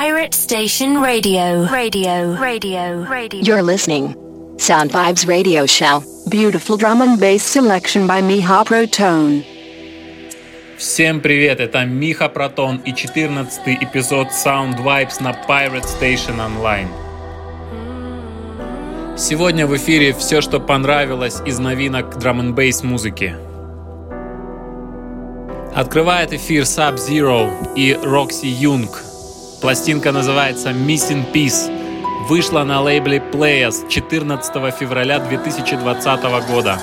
Pirate 0.00 0.32
Station 0.32 1.02
Radio. 1.02 1.68
Radio. 1.68 2.34
Radio. 2.40 3.04
Radio. 3.04 3.40
You're 3.42 3.62
listening. 3.62 4.16
Sound 4.56 4.90
Vibes 4.90 5.28
Radio 5.28 5.66
Show. 5.66 6.02
Beautiful 6.30 6.78
drum 6.78 7.02
and 7.02 7.20
bass 7.20 7.42
selection 7.42 8.06
by 8.06 8.22
Miha 8.22 8.64
Protone. 8.64 9.44
Всем 10.78 11.20
привет, 11.20 11.60
это 11.60 11.84
Миха 11.84 12.30
Протон 12.30 12.78
и 12.86 12.94
14 12.94 13.82
эпизод 13.82 14.28
Sound 14.28 14.78
Vibes 14.82 15.22
на 15.22 15.32
Pirate 15.46 15.84
Station 15.84 16.38
Online. 16.38 16.88
Сегодня 19.18 19.66
в 19.66 19.76
эфире 19.76 20.14
все, 20.14 20.40
что 20.40 20.58
понравилось 20.58 21.42
из 21.44 21.58
новинок 21.58 22.18
драм 22.18 22.40
н 22.40 22.54
бейс 22.54 22.82
музыки. 22.82 23.36
Открывает 25.74 26.32
эфир 26.32 26.62
Sub-Zero 26.62 27.74
и 27.76 27.92
Roxy 27.92 28.48
Young. 28.48 28.88
Пластинка 29.62 30.10
называется 30.10 30.70
Missing 30.70 31.32
Piece. 31.32 31.70
Вышла 32.28 32.64
на 32.64 32.80
лейбле 32.80 33.18
Players 33.18 33.88
14 33.88 34.52
февраля 34.74 35.20
2020 35.20 36.48
года. 36.48 36.80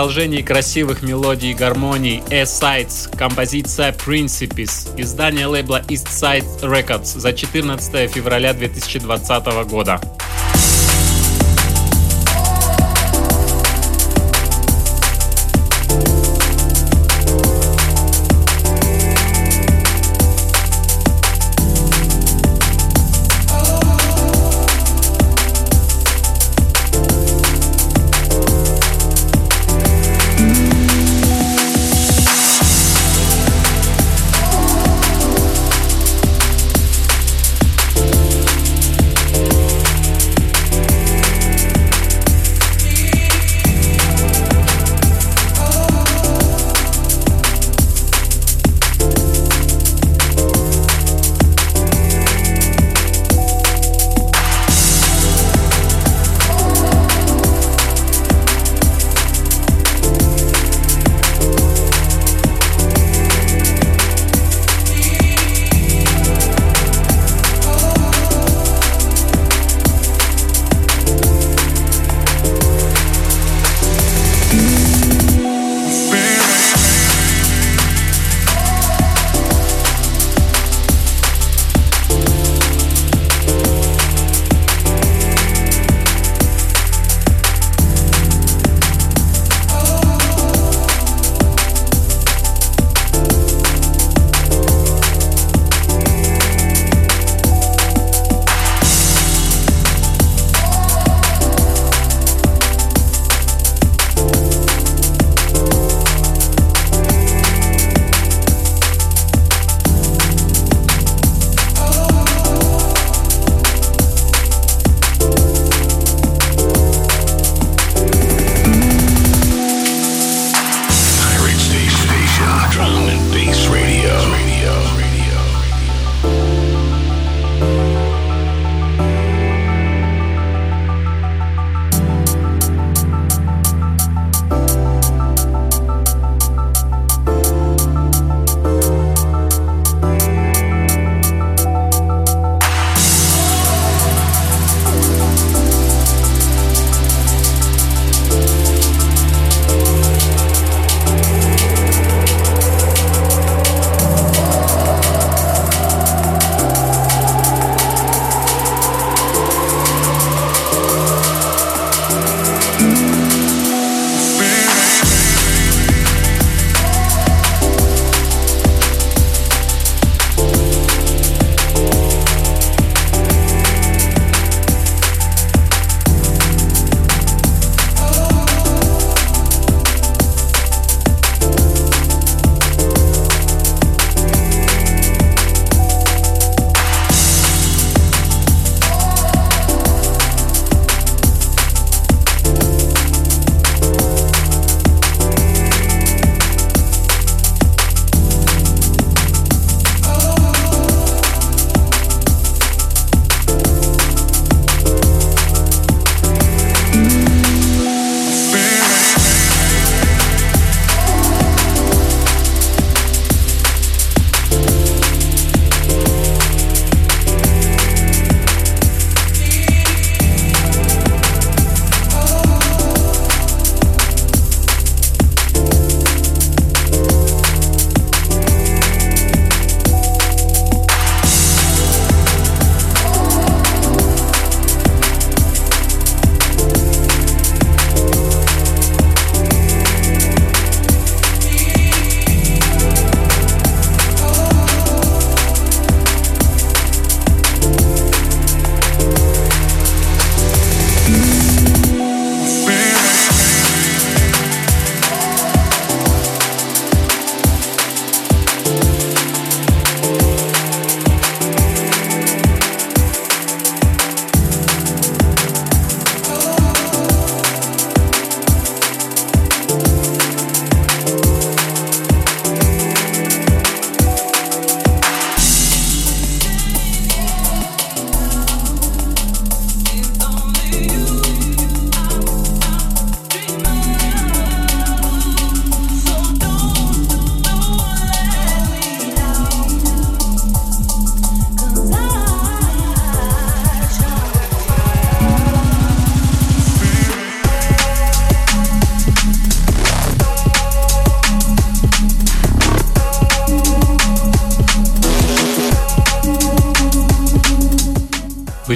Продолжении 0.00 0.40
красивых 0.40 1.02
мелодий 1.02 1.50
и 1.50 1.54
гармоний 1.54 2.22
A-Sides, 2.30 3.14
композиция 3.18 3.92
Principes, 3.92 4.88
издание 4.96 5.44
лейбла 5.44 5.82
East 5.88 6.06
Side 6.06 6.62
Records 6.62 7.18
за 7.18 7.34
14 7.34 8.10
февраля 8.10 8.54
2020 8.54 9.68
года. 9.68 10.00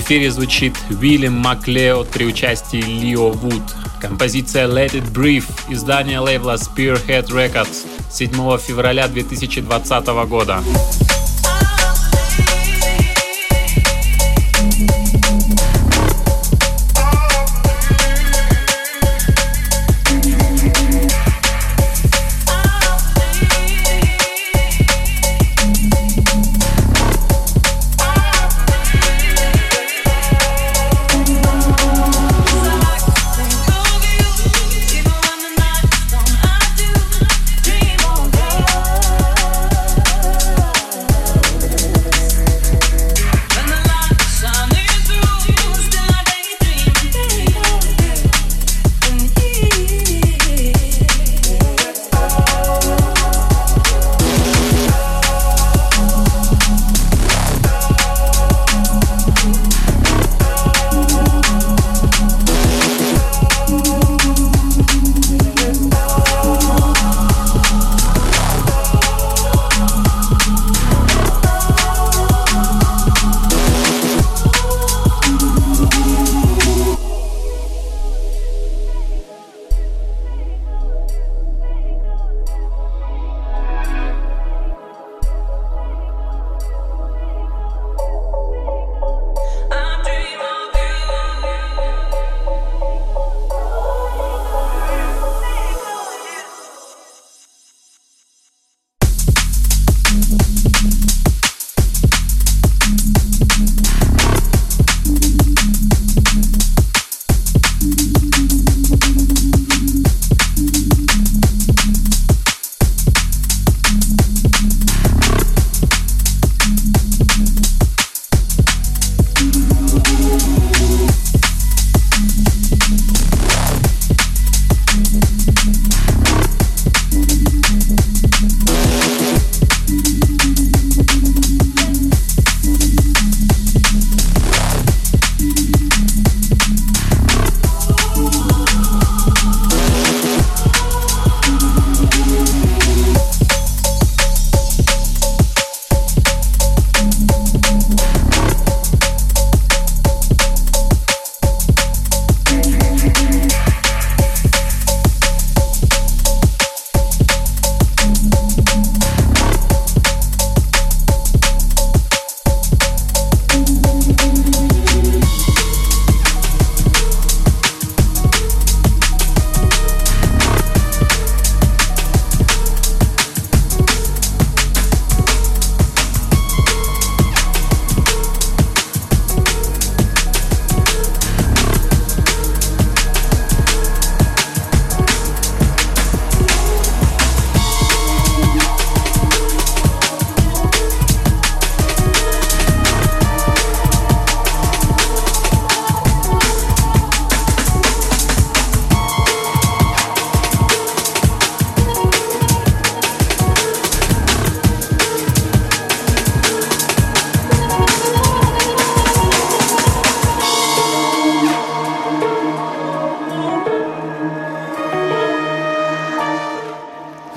Эфире 0.05 0.31
звучит 0.31 0.75
Уильям 0.91 1.33
Маклеод 1.33 2.09
при 2.09 2.27
участии 2.27 2.77
Лио 2.77 3.31
Вуд. 3.31 3.63
Композиция 4.03 4.69
Let 4.69 4.93
It 4.93 5.11
Breathe, 5.15 5.49
издание 5.71 6.19
лейбла 6.19 6.57
Spearhead 6.57 7.29
Records 7.29 7.87
7 8.11 8.31
февраля 8.59 9.09
2020 9.09 10.07
года. 10.29 10.63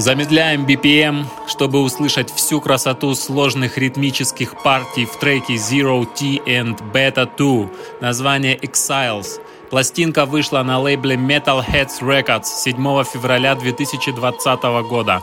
Замедляем 0.07 0.65
BPM, 0.65 1.25
чтобы 1.47 1.81
услышать 1.81 2.31
всю 2.31 2.61
красоту 2.61 3.13
сложных 3.13 3.77
ритмических 3.77 4.55
партий 4.63 5.05
в 5.05 5.19
треке 5.19 5.55
Zero 5.55 6.05
T 6.05 6.41
and 6.45 6.79
Beta 6.93 7.29
2, 7.37 7.69
название 7.99 8.55
Exiles. 8.55 9.41
Пластинка 9.69 10.25
вышла 10.25 10.63
на 10.63 10.79
лейбле 10.79 11.17
Metal 11.17 11.61
Heads 11.61 11.99
Records 11.99 12.45
7 12.45 12.75
февраля 13.03 13.55
2020 13.55 14.63
года. 14.89 15.21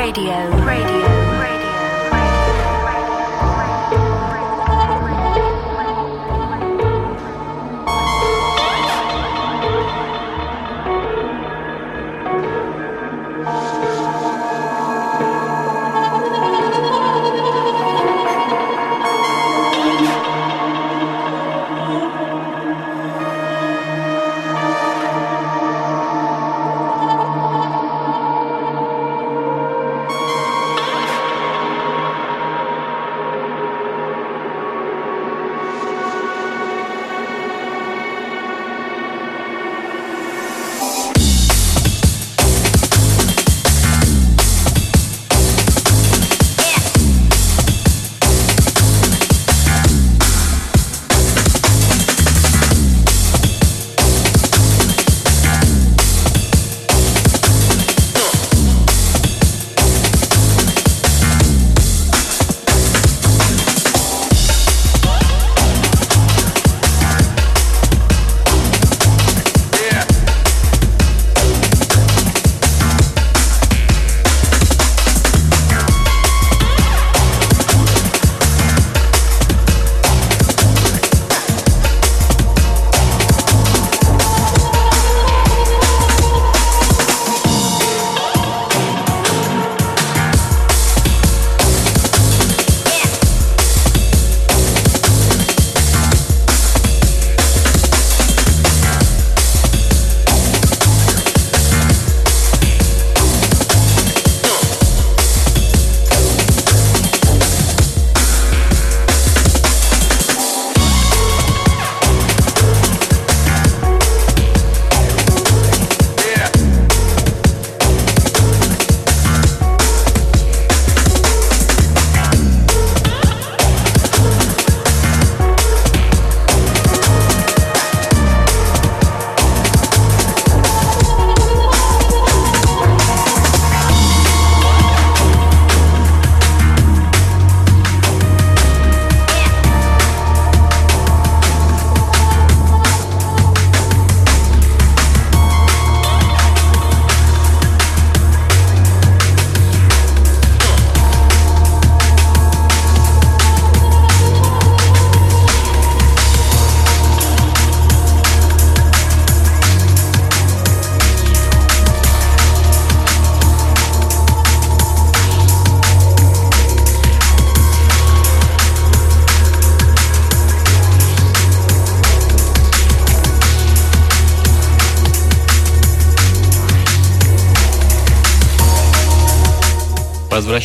Radio. 0.00 0.48
Radio. 0.64 0.99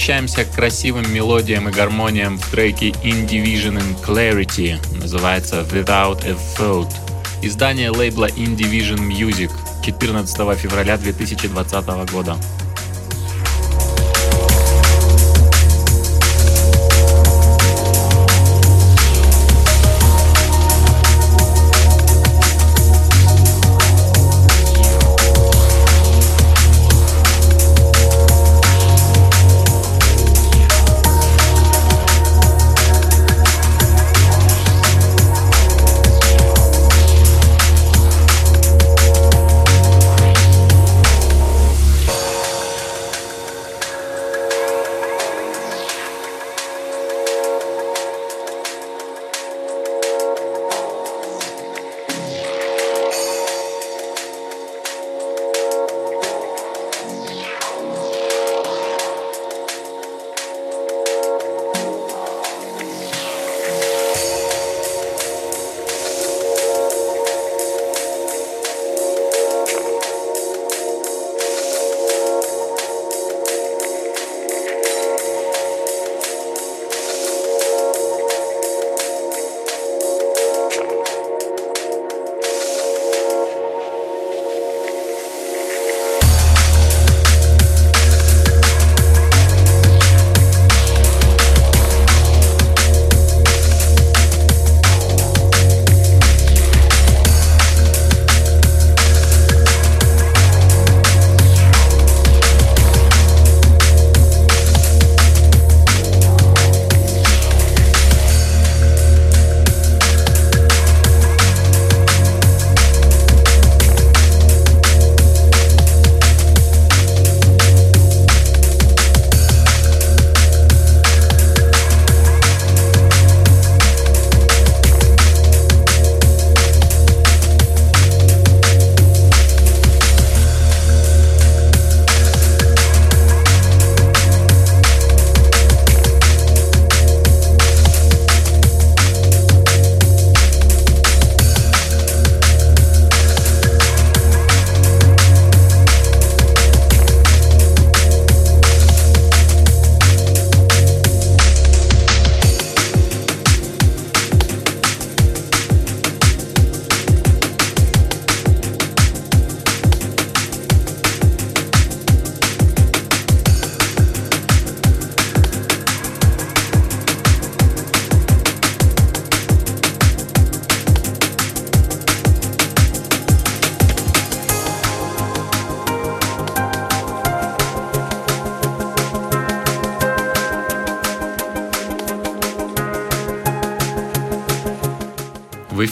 Возвращаемся 0.06 0.46
к 0.46 0.54
красивым 0.54 1.12
мелодиям 1.12 1.68
и 1.68 1.72
гармониям 1.72 2.38
в 2.38 2.52
треке 2.52 2.89
In 2.89 3.28
Division 3.28 3.80
and 3.80 4.00
Clarity, 4.06 4.78
называется 5.00 5.65
Without 5.72 6.24
a 6.28 6.38
Thought. 6.56 6.94
Издание 7.41 7.89
лейбла 7.89 8.28
In 8.28 8.56
Division 8.56 9.00
Music 9.00 9.50
14 9.84 10.60
февраля 10.60 10.98
2020 10.98 12.12
года. 12.12 12.38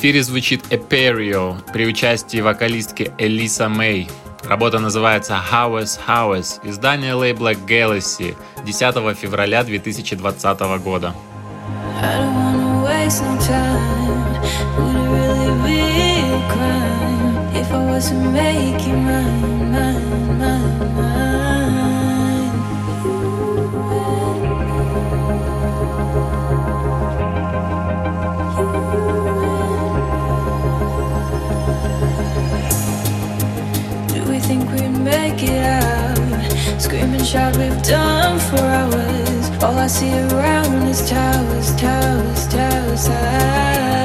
Эфире 0.03 0.21
звучит 0.21 0.65
Эперио 0.69 1.55
при 1.71 1.87
участии 1.87 2.41
вокалистки 2.41 3.13
Элиса 3.17 3.69
Мэй. 3.69 4.09
Работа 4.43 4.79
называется 4.79 5.39
Howes 5.49 5.97
Howes, 6.05 6.59
издание 6.61 7.13
лейбла 7.13 7.53
Galaxy 7.53 8.35
10 8.65 9.17
февраля 9.17 9.63
2020 9.63 10.59
года. 10.83 11.15
I 12.01 13.05
was 17.71 19.62
We've 37.33 37.81
done 37.81 38.37
for 38.37 38.59
hours. 38.59 39.63
All 39.63 39.75
I 39.79 39.87
see 39.87 40.13
around 40.13 40.87
is 40.87 41.09
towers, 41.09 41.75
towers, 41.75 42.47
towers, 42.47 43.07
towers. 43.07 44.02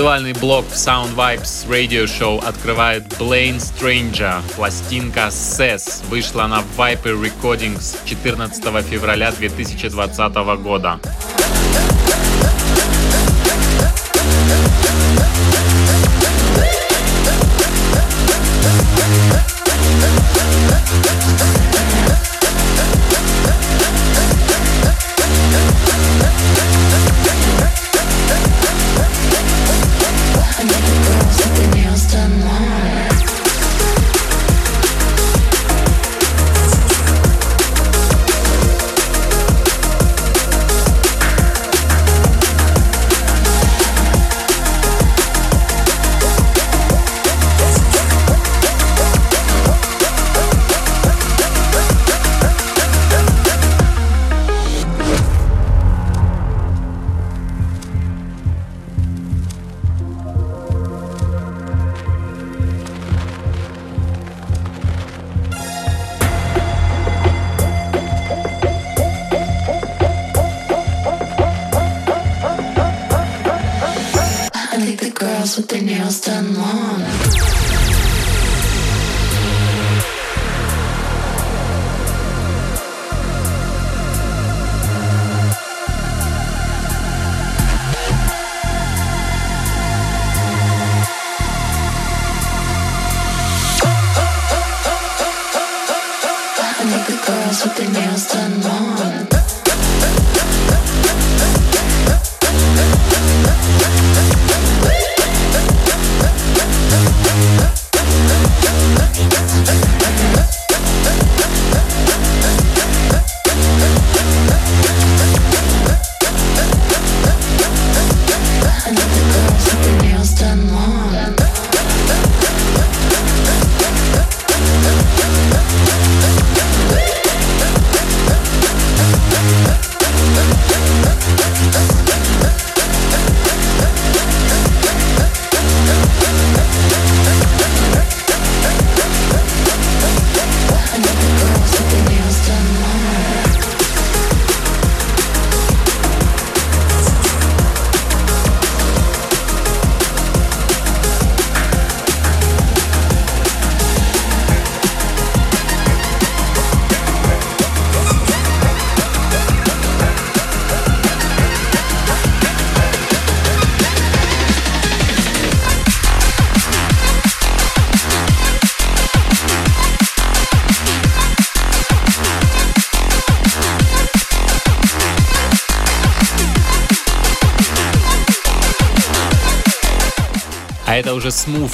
Танцевальный 0.00 0.32
блок 0.32 0.64
в 0.64 0.72
Sound 0.72 1.14
Vibes 1.14 1.68
Radio 1.68 2.04
Show 2.04 2.42
открывает 2.42 3.04
Blaine 3.18 3.58
Stranger. 3.58 4.40
Пластинка 4.56 5.26
SES 5.26 6.06
вышла 6.08 6.46
на 6.46 6.62
Viper 6.78 7.20
Recordings 7.20 7.98
14 8.06 8.64
февраля 8.86 9.30
2020 9.30 10.34
года. 10.62 10.98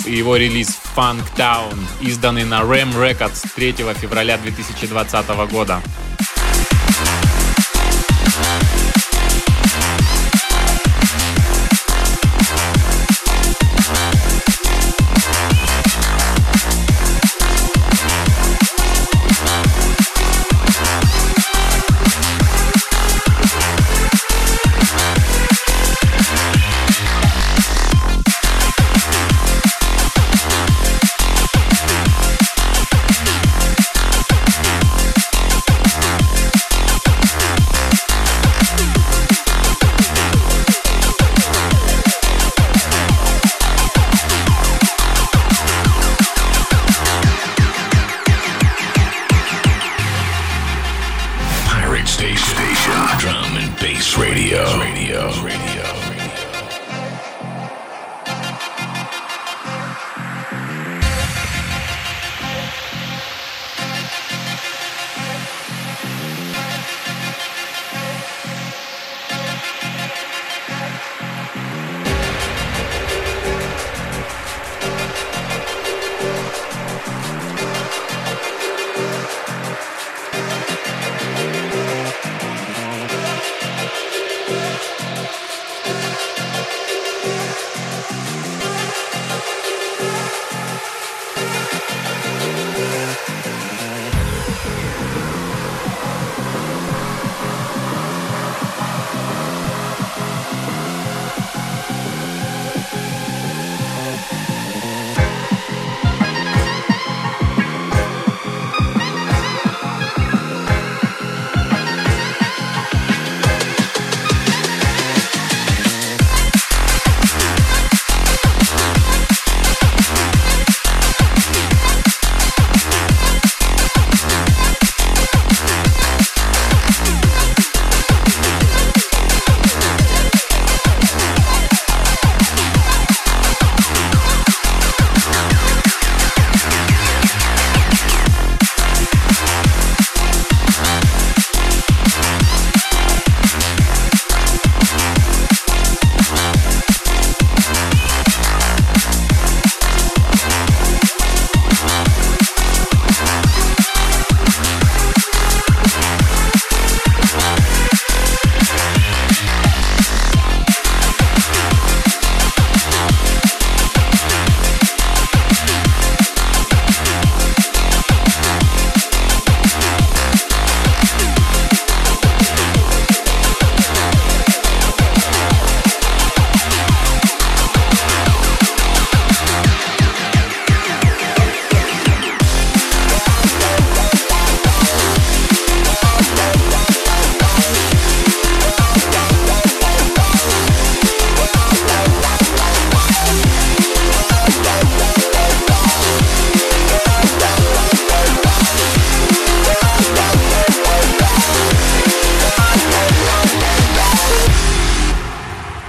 и 0.07 0.17
его 0.17 0.37
релиз 0.37 0.79
Funk 0.97 1.23
Town, 1.37 1.75
изданный 2.01 2.45
на 2.45 2.61
Ram 2.61 2.93
Records 2.95 3.47
3 3.55 3.73
февраля 4.01 4.39
2020 4.39 5.29
года. 5.51 5.83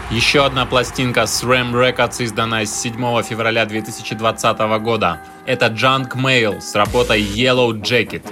Еще 0.09 0.45
одна 0.45 0.65
пластинка 0.65 1.25
с 1.27 1.43
Ram 1.43 1.73
Records, 1.73 2.23
изданная 2.23 2.65
7 2.65 3.23
февраля 3.23 3.65
2020 3.65 4.57
года. 4.81 5.19
Это 5.45 5.65
Junk 5.65 6.15
Mail 6.15 6.61
с 6.61 6.75
работой 6.75 7.21
Yellow 7.21 7.73
Jacket. 7.73 8.23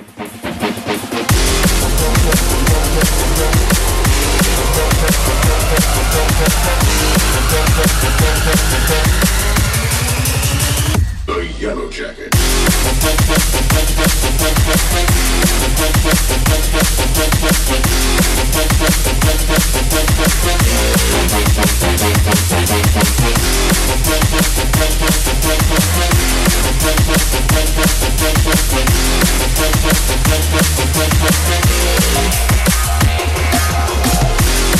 Thank 14.46 14.76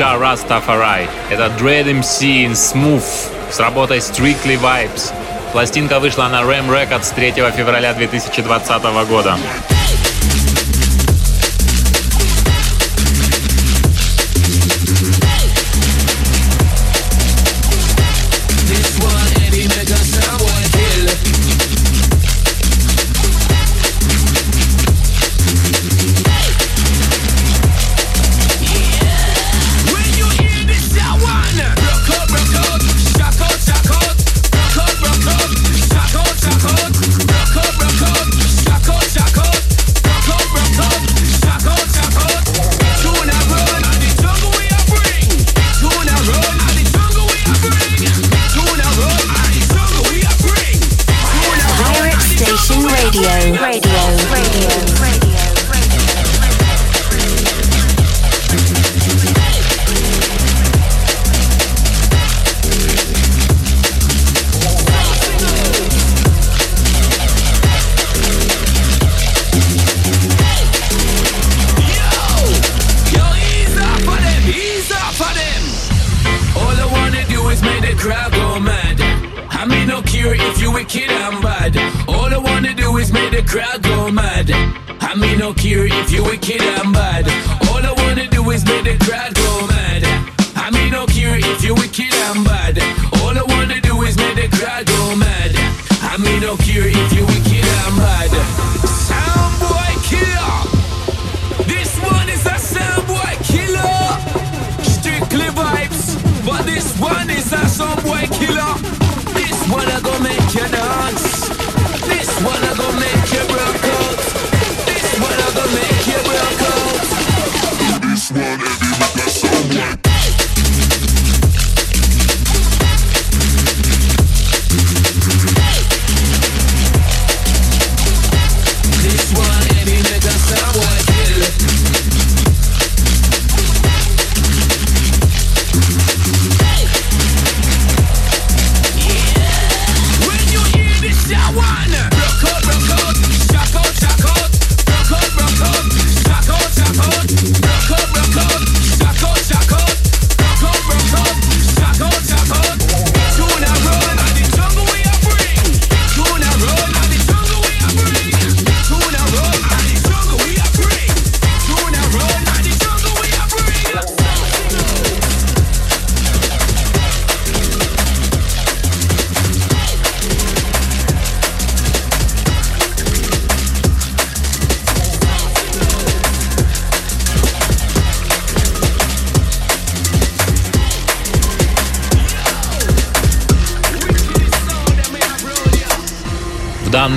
Rastafari. 0.00 1.08
Это 1.30 1.50
Dread 1.58 1.86
MC 1.86 2.46
in 2.46 2.52
Smooth 2.52 3.04
с 3.50 3.60
работой 3.60 3.98
Strictly 3.98 4.58
Vibes. 4.58 5.12
Пластинка 5.52 6.00
вышла 6.00 6.28
на 6.28 6.40
Ram 6.42 6.68
Records 6.68 7.14
3 7.14 7.32
февраля 7.52 7.92
2020 7.92 8.82
года. 9.08 9.36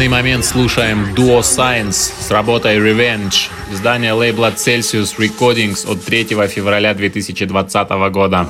Данный 0.03 0.17
момент 0.17 0.43
слушаем 0.43 1.13
Duo 1.15 1.39
Science 1.39 2.11
с 2.19 2.29
работой 2.29 2.75
Revenge, 2.77 3.49
издание 3.71 4.11
лейбла 4.11 4.51
Celsius 4.51 5.15
Recordings 5.17 5.89
от 5.89 6.03
3 6.03 6.25
февраля 6.49 6.93
2020 6.93 7.89
года. 8.11 8.45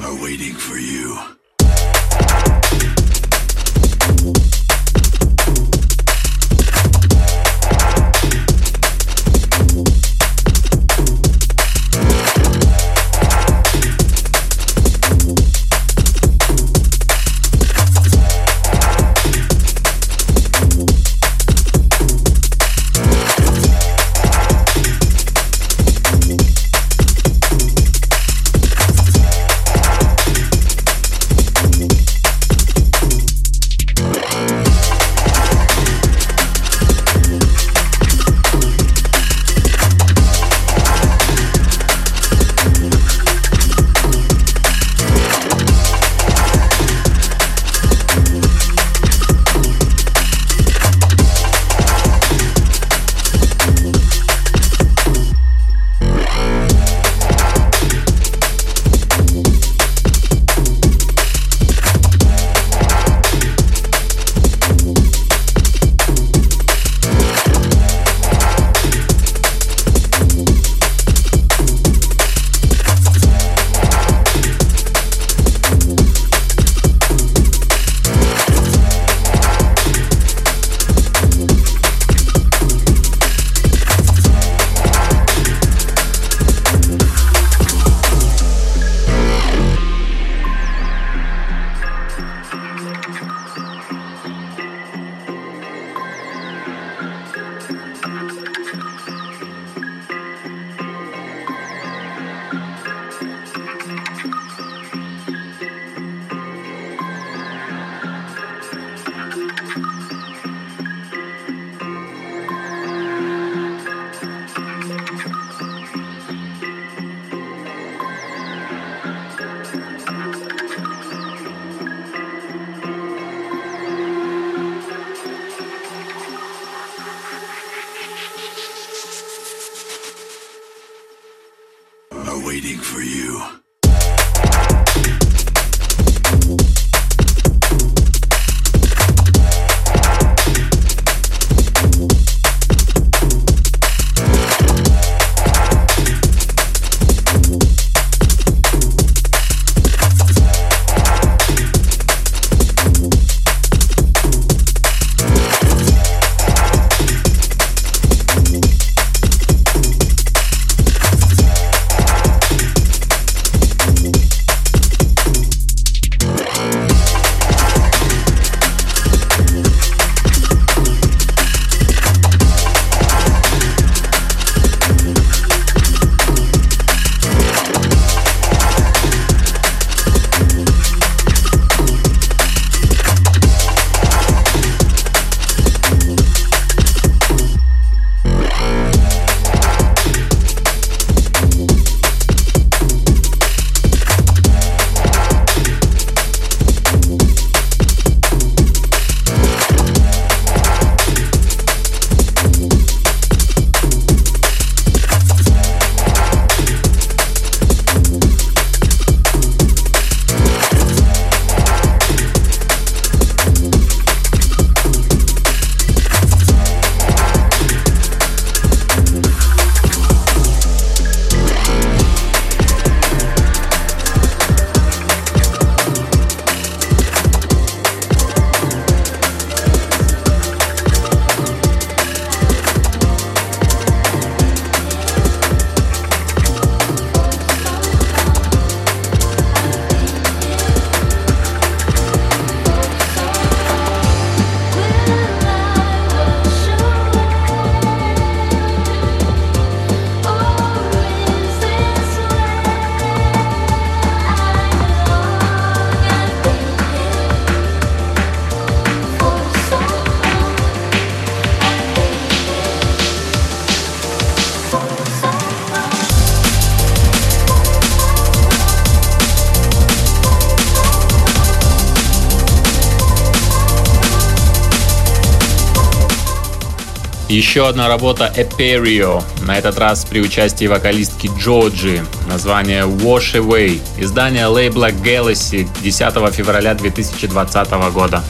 Еще 277.33 277.67
одна 277.67 277.87
работа 277.87 278.31
Eperio, 278.37 279.23
на 279.41 279.57
этот 279.57 279.79
раз 279.79 280.05
при 280.05 280.21
участии 280.21 280.67
вокалистки 280.67 281.31
Джорджи, 281.35 282.05
название 282.27 282.83
Wash 282.83 283.33
Away, 283.33 283.81
издание 283.97 284.45
лейбла 284.45 284.91
Galaxy 284.91 285.67
10 285.81 286.31
февраля 286.31 286.75
2020 286.75 287.71
года. 287.91 288.23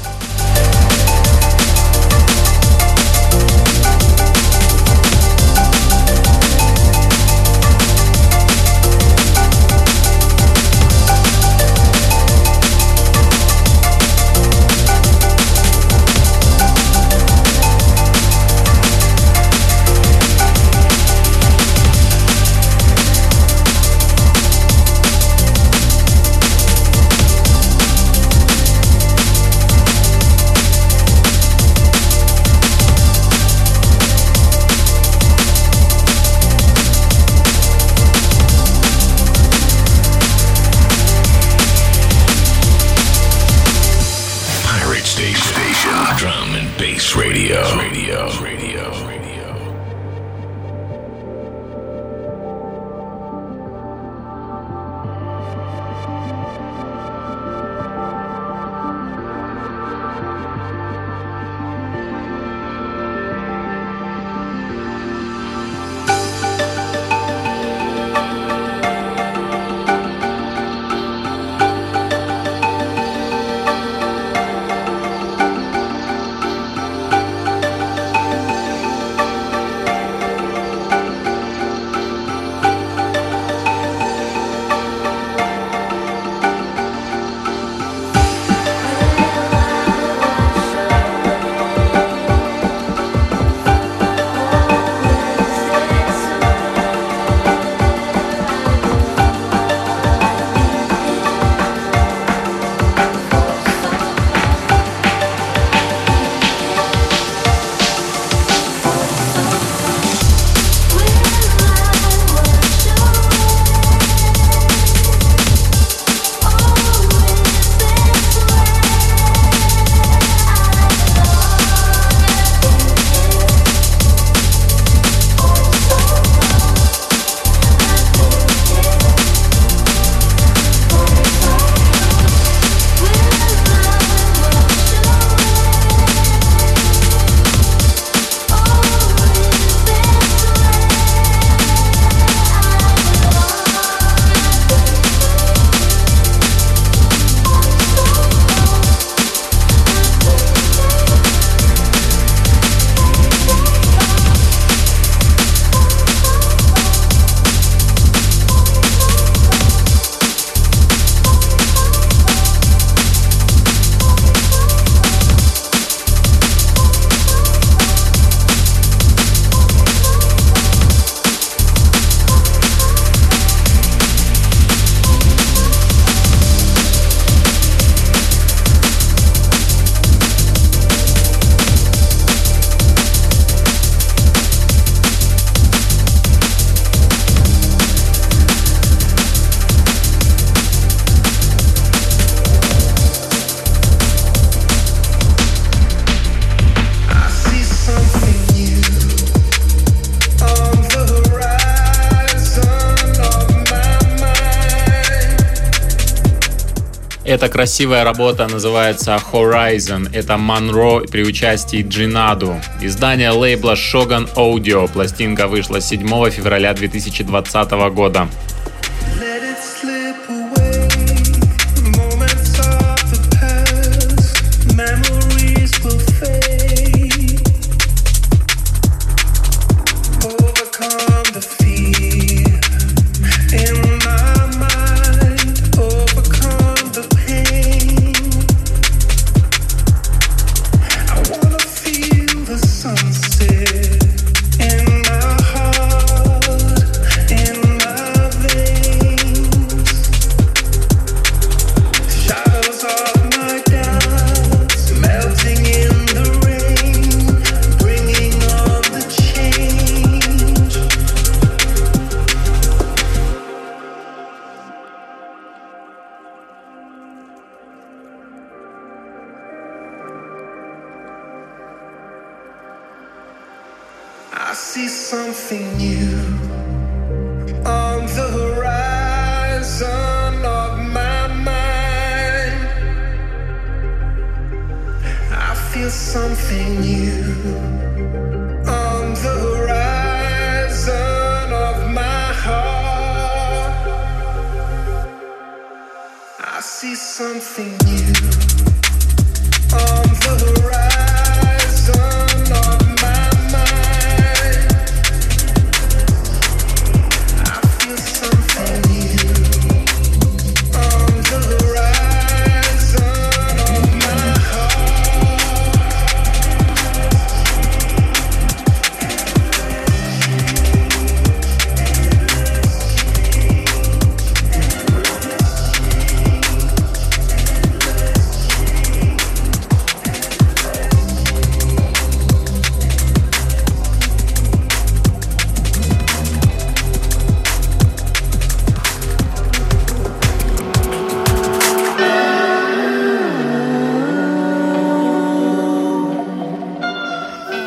Эта 207.44 207.52
красивая 207.52 208.06
работа 208.06 208.48
называется 208.48 209.20
Horizon. 209.34 210.10
Это 210.14 210.38
Монро 210.38 211.02
при 211.02 211.24
участии 211.24 211.86
Джинаду. 211.86 212.56
Издание 212.80 213.32
лейбла 213.32 213.74
Shogun 213.74 214.34
Audio. 214.36 214.90
Пластинка 214.90 215.50
вышла 215.50 215.82
7 215.82 216.30
февраля 216.30 216.74
2020 216.74 217.72
года. 217.94 218.30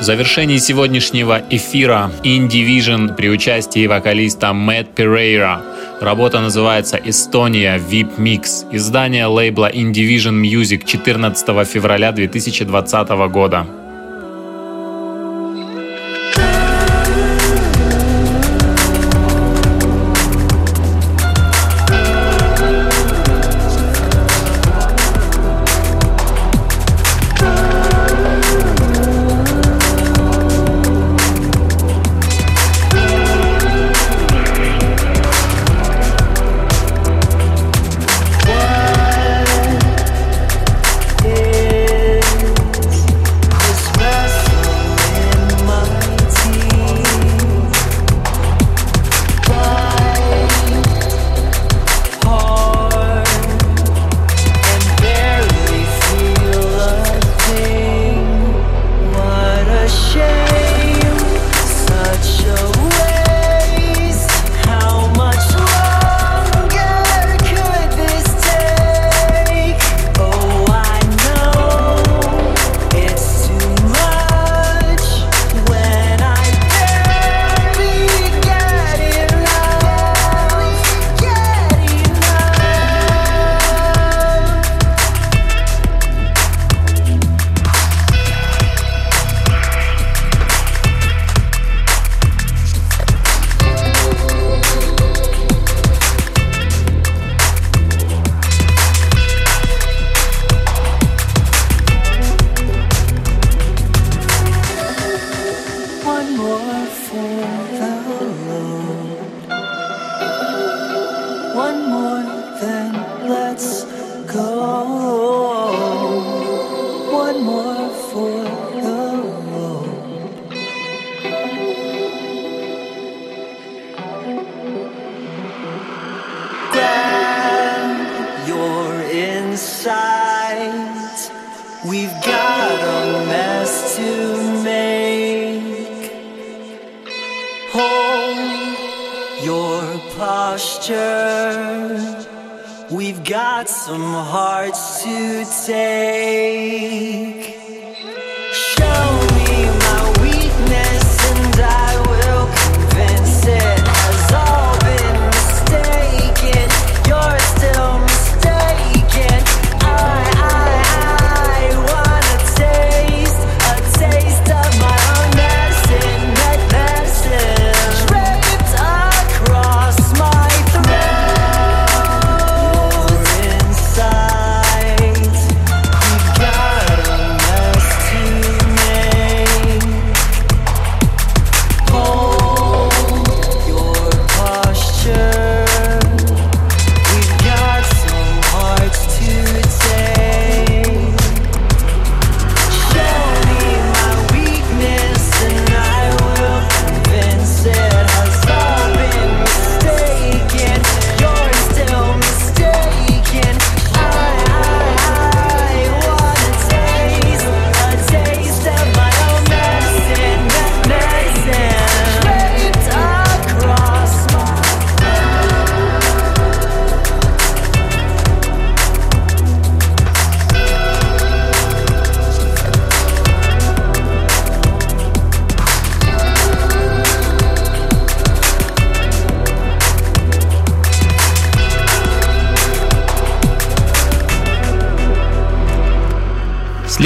Завершении 0.06 0.58
сегодняшнего 0.58 1.42
эфира 1.50 2.12
Indivision 2.22 3.16
при 3.16 3.28
участии 3.28 3.88
вокалиста 3.88 4.52
Мэтт 4.52 4.94
Перейра. 4.94 5.60
Работа 6.00 6.40
называется 6.40 6.96
«Эстония 6.96 7.76
VIP 7.76 8.16
Mix». 8.16 8.64
Издание 8.70 9.26
лейбла 9.26 9.68
Indivision 9.68 10.40
Music 10.40 10.84
14 10.86 11.66
февраля 11.66 12.12
2020 12.12 13.08
года. 13.32 13.66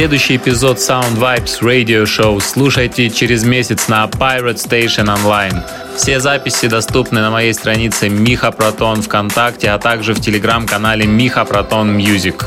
Следующий 0.00 0.36
эпизод 0.36 0.78
Sound 0.78 1.18
Vibes 1.18 1.60
Radio 1.60 2.04
Show 2.04 2.40
слушайте 2.40 3.10
через 3.10 3.44
месяц 3.44 3.86
на 3.86 4.06
Pirate 4.06 4.56
Station 4.56 5.14
Online. 5.14 5.62
Все 5.94 6.20
записи 6.20 6.68
доступны 6.68 7.20
на 7.20 7.30
моей 7.30 7.52
странице 7.52 8.08
Миха 8.08 8.50
Протон 8.50 9.02
ВКонтакте, 9.02 9.68
а 9.68 9.78
также 9.78 10.14
в 10.14 10.20
телеграм-канале 10.22 11.06
Миха 11.06 11.44
Протон 11.44 11.98
Music. 11.98 12.42